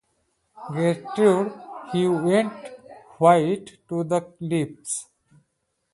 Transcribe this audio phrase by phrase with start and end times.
[0.73, 1.53] Gertrude
[1.93, 2.51] he went
[3.19, 5.05] white to the lips.